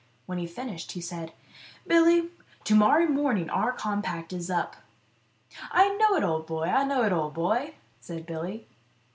When 0.25 0.39
he 0.39 0.47
finished, 0.47 0.93
he 0.93 0.99
said," 1.01 1.31
Billy, 1.85 2.31
to 2.63 2.73
morrow 2.73 3.05
morning 3.05 3.51
our 3.51 3.71
compact 3.71 4.33
is 4.33 4.49
up."" 4.49 4.77
I 5.71 5.89
know 5.95 6.15
it, 6.15 6.23
old 6.23 6.47
boy, 6.47 6.63
I 6.69 6.83
know 6.85 7.03
it, 7.03 7.11
old 7.13 7.35
boy!" 7.35 7.75
said 8.01 8.25
Billy. 8.25 8.65